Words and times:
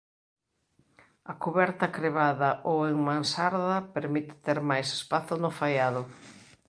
A 1.31 1.33
cuberta 1.43 1.93
crebada 1.95 2.49
ou 2.69 2.77
en 2.89 2.97
mansarda 3.07 3.77
permite 3.95 4.33
ter 4.45 4.57
máis 4.69 4.87
espazo 4.97 5.33
no 5.43 5.49
faiado. 5.59 6.01